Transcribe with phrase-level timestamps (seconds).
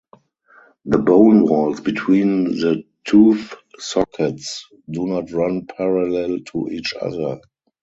[0.85, 7.39] The bone walls between the tooth sockets do not run parallel to each other.